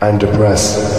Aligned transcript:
I'm 0.00 0.16
depressed. 0.18 0.91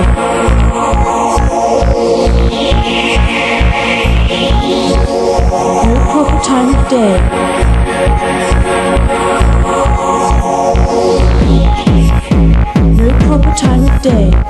No 0.00 0.06
proper 6.10 6.38
time 6.42 6.74
of 6.74 6.88
day. 6.88 7.20
No 12.96 13.08
proper 13.18 13.52
time 13.54 13.84
of 13.84 14.02
day. 14.02 14.49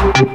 Thank 0.00 0.30